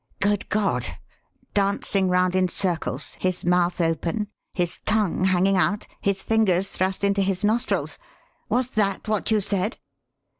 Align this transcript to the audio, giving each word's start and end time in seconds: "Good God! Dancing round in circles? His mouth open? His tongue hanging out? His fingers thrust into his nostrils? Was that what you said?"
"Good 0.19 0.49
God! 0.49 0.97
Dancing 1.53 2.09
round 2.09 2.35
in 2.35 2.47
circles? 2.47 3.15
His 3.19 3.45
mouth 3.45 3.79
open? 3.79 4.29
His 4.55 4.79
tongue 4.83 5.25
hanging 5.25 5.57
out? 5.57 5.85
His 6.01 6.23
fingers 6.23 6.71
thrust 6.71 7.03
into 7.03 7.21
his 7.21 7.45
nostrils? 7.45 7.99
Was 8.49 8.69
that 8.69 9.07
what 9.07 9.29
you 9.29 9.39
said?" 9.39 9.77